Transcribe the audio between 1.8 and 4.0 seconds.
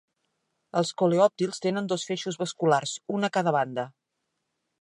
dos feixos vasculars, un a cada banda.